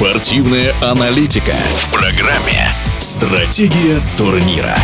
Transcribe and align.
Спортивная 0.00 0.72
аналитика 0.80 1.52
в 1.76 1.92
программе 1.92 2.70
«Стратегия 3.00 3.98
турнира». 4.16 4.74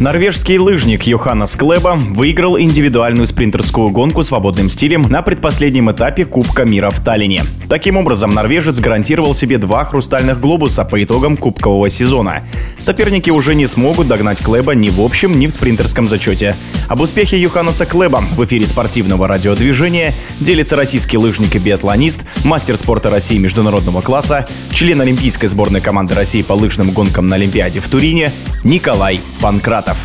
Норвежский 0.00 0.58
лыжник 0.58 1.04
Йоханнес 1.04 1.54
Клеба 1.54 1.96
выиграл 1.96 2.58
индивидуальную 2.58 3.28
спринтерскую 3.28 3.90
гонку 3.90 4.24
свободным 4.24 4.68
стилем 4.68 5.02
на 5.02 5.22
предпоследнем 5.22 5.88
этапе 5.92 6.24
Кубка 6.24 6.64
мира 6.64 6.90
в 6.90 6.98
Таллине. 6.98 7.44
Таким 7.68 7.96
образом, 7.96 8.32
норвежец 8.32 8.78
гарантировал 8.78 9.34
себе 9.34 9.58
два 9.58 9.84
хрустальных 9.84 10.40
глобуса 10.40 10.84
по 10.84 11.02
итогам 11.02 11.36
кубкового 11.36 11.88
сезона. 11.88 12.44
Соперники 12.78 13.30
уже 13.30 13.54
не 13.54 13.66
смогут 13.66 14.06
догнать 14.06 14.40
Клеба 14.40 14.74
ни 14.74 14.88
в 14.88 15.00
общем, 15.00 15.38
ни 15.38 15.48
в 15.48 15.52
спринтерском 15.52 16.08
зачете. 16.08 16.56
Об 16.88 17.00
успехе 17.00 17.40
Йоханнеса 17.40 17.84
Клеба 17.84 18.24
в 18.36 18.44
эфире 18.44 18.66
спортивного 18.66 19.26
радиодвижения 19.26 20.14
делится 20.38 20.76
российский 20.76 21.18
лыжник 21.18 21.56
и 21.56 21.58
биатлонист, 21.58 22.24
мастер 22.44 22.76
спорта 22.76 23.10
России 23.10 23.38
международного 23.38 24.00
класса, 24.00 24.48
член 24.70 25.00
Олимпийской 25.00 25.46
сборной 25.46 25.80
команды 25.80 26.14
России 26.14 26.42
по 26.42 26.52
лыжным 26.52 26.92
гонкам 26.92 27.28
на 27.28 27.34
Олимпиаде 27.36 27.80
в 27.80 27.88
Турине 27.88 28.32
Николай 28.62 29.20
Панкрат. 29.40 29.96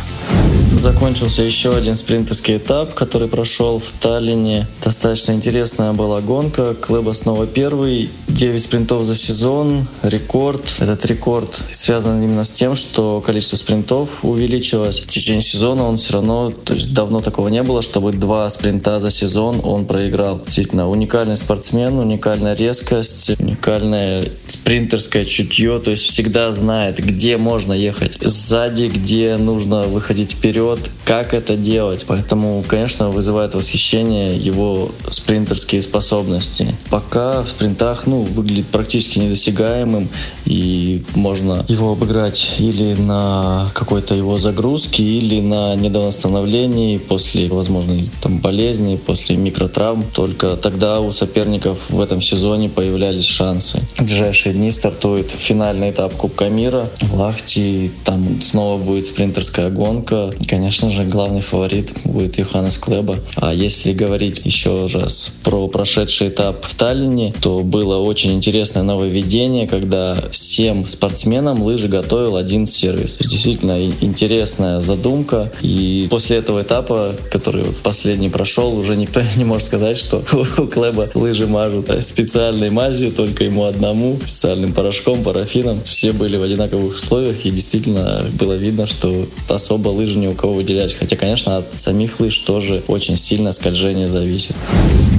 Закончился 0.74 1.42
еще 1.42 1.76
один 1.76 1.94
спринтерский 1.94 2.56
этап, 2.56 2.94
который 2.94 3.28
прошел 3.28 3.78
в 3.78 3.92
Таллине. 4.00 4.66
Достаточно 4.82 5.32
интересная 5.32 5.92
была 5.92 6.20
гонка. 6.20 6.74
Клэба 6.74 7.12
снова 7.12 7.46
первый. 7.46 8.10
9 8.28 8.62
спринтов 8.62 9.04
за 9.04 9.14
сезон. 9.14 9.86
Рекорд. 10.02 10.62
Этот 10.80 11.04
рекорд 11.04 11.62
связан 11.72 12.22
именно 12.22 12.42
с 12.42 12.50
тем, 12.50 12.74
что 12.74 13.20
количество 13.24 13.56
спринтов 13.56 14.24
увеличилось. 14.24 15.00
В 15.00 15.06
течение 15.06 15.42
сезона 15.42 15.84
он 15.84 15.98
все 15.98 16.14
равно, 16.14 16.50
то 16.50 16.72
есть 16.72 16.94
давно 16.94 17.20
такого 17.20 17.48
не 17.48 17.62
было, 17.62 17.82
чтобы 17.82 18.12
два 18.12 18.48
спринта 18.48 18.98
за 18.98 19.10
сезон 19.10 19.60
он 19.62 19.84
проиграл. 19.84 20.40
Действительно, 20.42 20.88
уникальный 20.88 21.36
спортсмен, 21.36 21.98
уникальная 21.98 22.54
резкость, 22.54 23.38
уникальное 23.38 24.24
спринтерское 24.46 25.26
чутье, 25.26 25.78
то 25.80 25.90
есть 25.90 26.04
всегда 26.04 26.52
знает, 26.52 26.98
где 26.98 27.36
можно 27.36 27.74
ехать 27.74 28.16
сзади, 28.22 28.84
где 28.86 29.36
нужно 29.36 29.82
выходить 29.82 30.32
вперед 30.32 30.61
вперед, 30.62 30.90
как 31.04 31.34
это 31.34 31.56
делать. 31.56 32.04
Поэтому, 32.06 32.64
конечно, 32.66 33.10
вызывает 33.10 33.54
восхищение 33.54 34.36
его 34.36 34.92
спринтерские 35.08 35.82
способности. 35.82 36.76
Пока 36.90 37.42
в 37.42 37.48
спринтах, 37.48 38.06
ну, 38.06 38.22
выглядит 38.22 38.66
практически 38.68 39.18
недосягаемым, 39.18 40.08
и 40.52 41.02
можно 41.14 41.64
его 41.68 41.92
обыграть 41.92 42.56
или 42.58 42.92
на 42.94 43.70
какой-то 43.74 44.14
его 44.14 44.36
загрузке, 44.36 45.02
или 45.02 45.40
на 45.40 45.74
недовосстановлении 45.74 46.98
после 46.98 47.48
возможной 47.48 48.04
там 48.20 48.38
болезни, 48.38 48.96
после 48.96 49.36
микротравм. 49.36 50.04
Только 50.12 50.56
тогда 50.56 51.00
у 51.00 51.10
соперников 51.10 51.90
в 51.90 52.00
этом 52.00 52.20
сезоне 52.20 52.68
появлялись 52.68 53.24
шансы. 53.24 53.80
В 53.96 54.02
ближайшие 54.02 54.54
дни 54.54 54.70
стартует 54.70 55.30
финальный 55.30 55.90
этап 55.90 56.12
Кубка 56.14 56.50
мира. 56.50 56.88
В 57.00 57.14
Лахти 57.14 57.90
там 58.04 58.42
снова 58.42 58.82
будет 58.82 59.06
спринтерская 59.06 59.70
гонка. 59.70 60.30
Конечно 60.48 60.90
же, 60.90 61.04
главный 61.04 61.40
фаворит 61.40 61.94
будет 62.04 62.38
Йоханнес 62.38 62.76
Клеба. 62.76 63.16
А 63.36 63.54
если 63.54 63.92
говорить 63.92 64.42
еще 64.44 64.86
раз 64.92 65.32
про 65.42 65.66
прошедший 65.68 66.28
этап 66.28 66.64
в 66.64 66.74
Таллине, 66.74 67.32
то 67.40 67.60
было 67.60 67.96
очень 67.96 68.32
интересное 68.32 68.82
нововведение, 68.82 69.66
когда 69.66 70.16
всем 70.42 70.86
спортсменам 70.88 71.62
лыжи 71.62 71.86
готовил 71.88 72.36
один 72.36 72.66
сервис. 72.66 73.16
Действительно 73.18 73.86
интересная 74.00 74.80
задумка. 74.80 75.52
И 75.62 76.08
после 76.10 76.38
этого 76.38 76.62
этапа, 76.62 77.14
который 77.30 77.62
вот 77.62 77.76
последний 77.76 78.28
прошел, 78.28 78.76
уже 78.76 78.96
никто 78.96 79.20
не 79.36 79.44
может 79.44 79.68
сказать, 79.68 79.96
что 79.96 80.22
у 80.58 80.66
Клеба 80.66 81.10
лыжи 81.14 81.46
мажут 81.46 81.90
специальной 82.00 82.70
мазью, 82.70 83.12
только 83.12 83.44
ему 83.44 83.64
одному, 83.64 84.18
специальным 84.20 84.74
порошком, 84.74 85.22
парафином. 85.22 85.82
Все 85.84 86.12
были 86.12 86.36
в 86.36 86.42
одинаковых 86.42 86.94
условиях, 86.94 87.46
и 87.46 87.50
действительно 87.50 88.26
было 88.32 88.54
видно, 88.54 88.86
что 88.86 89.26
особо 89.48 89.90
лыжи 89.90 90.18
ни 90.18 90.26
у 90.26 90.34
кого 90.34 90.54
выделять. 90.54 90.94
Хотя, 90.94 91.16
конечно, 91.16 91.58
от 91.58 91.78
самих 91.78 92.18
лыж 92.18 92.36
тоже 92.40 92.82
очень 92.88 93.16
сильно 93.16 93.52
скольжение 93.52 94.08
зависит. 94.08 94.56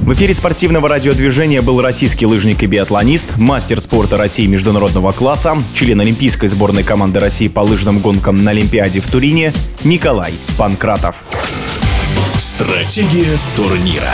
В 0.04 0.12
эфире 0.12 0.34
спортивного 0.34 0.90
радиодвижения 0.90 1.62
был 1.62 1.80
российский 1.80 2.26
лыжник 2.26 2.62
и 2.62 2.66
биатлонист, 2.66 3.38
мастер 3.38 3.80
спорта 3.80 4.18
России 4.18 4.44
международного 4.44 5.12
класса, 5.12 5.56
член 5.72 5.98
Олимпийской 5.98 6.46
сборной 6.46 6.82
команды 6.82 7.20
России 7.20 7.48
по 7.48 7.60
лыжным 7.60 8.00
гонкам 8.00 8.44
на 8.44 8.50
Олимпиаде 8.50 9.00
в 9.00 9.06
Турине 9.06 9.54
Николай 9.82 10.34
Панкратов. 10.58 11.24
Стратегия 12.36 13.38
турнира. 13.56 14.12